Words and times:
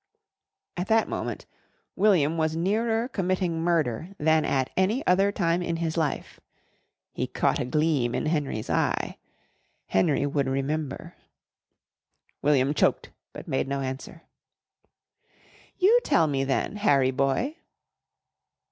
At 0.77 0.87
that 0.87 1.07
moment 1.07 1.45
William 1.95 2.35
was 2.35 2.55
nearer 2.55 3.07
committing 3.07 3.61
murder 3.63 4.15
than 4.17 4.45
at 4.45 4.71
any 4.75 5.05
other 5.05 5.31
time 5.31 5.61
in 5.61 5.75
his 5.75 5.95
life. 5.95 6.39
He 7.13 7.27
caught 7.27 7.59
a 7.59 7.65
gleam 7.65 8.15
in 8.15 8.25
Henry's 8.25 8.67
eye. 8.67 9.19
Henry 9.85 10.25
would 10.25 10.47
remember. 10.47 11.13
William 12.41 12.73
choked 12.73 13.11
but 13.31 13.47
made 13.47 13.67
no 13.67 13.81
answer. 13.81 14.23
"You 15.77 15.99
tell 16.03 16.25
me 16.25 16.45
then, 16.45 16.77
Harry 16.77 17.11
boy." 17.11 17.57